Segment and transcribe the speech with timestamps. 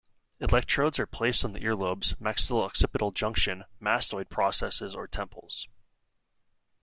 [0.39, 5.67] Electrodes are placed on the ear lobes, maxilla-occipital junction, mastoid processes or temples.